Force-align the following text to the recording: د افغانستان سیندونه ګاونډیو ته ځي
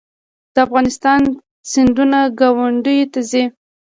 د 0.53 0.55
افغانستان 0.65 1.21
سیندونه 1.71 2.19
ګاونډیو 2.39 3.09
ته 3.13 3.19
ځي 3.29 3.43